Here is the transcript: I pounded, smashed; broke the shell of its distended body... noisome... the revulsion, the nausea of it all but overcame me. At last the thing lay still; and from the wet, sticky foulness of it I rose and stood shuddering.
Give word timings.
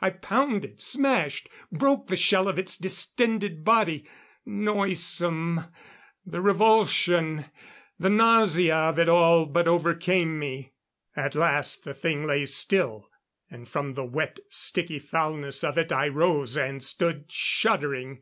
I 0.00 0.10
pounded, 0.10 0.80
smashed; 0.80 1.48
broke 1.72 2.06
the 2.06 2.14
shell 2.16 2.46
of 2.46 2.60
its 2.60 2.76
distended 2.76 3.64
body... 3.64 4.06
noisome... 4.46 5.64
the 6.24 6.40
revulsion, 6.40 7.46
the 7.98 8.08
nausea 8.08 8.76
of 8.76 9.00
it 9.00 9.08
all 9.08 9.46
but 9.46 9.66
overcame 9.66 10.38
me. 10.38 10.74
At 11.16 11.34
last 11.34 11.82
the 11.82 11.92
thing 11.92 12.22
lay 12.24 12.46
still; 12.46 13.10
and 13.50 13.68
from 13.68 13.94
the 13.94 14.04
wet, 14.04 14.38
sticky 14.48 15.00
foulness 15.00 15.64
of 15.64 15.76
it 15.76 15.90
I 15.90 16.06
rose 16.06 16.56
and 16.56 16.84
stood 16.84 17.24
shuddering. 17.32 18.20